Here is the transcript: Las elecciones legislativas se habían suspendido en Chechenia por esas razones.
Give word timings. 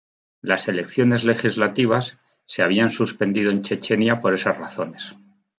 Las 0.41 0.67
elecciones 0.67 1.23
legislativas 1.23 2.17
se 2.45 2.63
habían 2.63 2.89
suspendido 2.89 3.51
en 3.51 3.61
Chechenia 3.61 4.19
por 4.19 4.33
esas 4.33 4.57
razones. 4.57 5.13